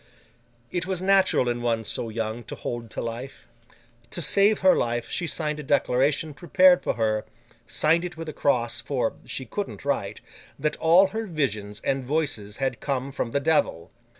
[0.71, 3.47] It was natural in one so young to hold to life.
[4.09, 8.81] To save her life, she signed a declaration prepared for her—signed it with a cross,
[8.81, 13.91] for she couldn't write—that all her visions and Voices had come from the Devil.